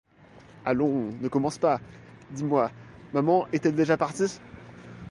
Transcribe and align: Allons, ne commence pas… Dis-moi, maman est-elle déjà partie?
Allons, 0.65 1.13
ne 1.21 1.27
commence 1.27 1.59
pas… 1.59 1.79
Dis-moi, 2.31 2.71
maman 3.13 3.45
est-elle 3.53 3.75
déjà 3.75 3.97
partie? 3.97 4.39